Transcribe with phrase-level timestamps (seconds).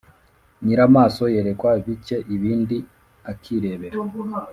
[0.63, 2.77] Nyiramaso yerekwa bike ibindi
[3.31, 3.97] akirebera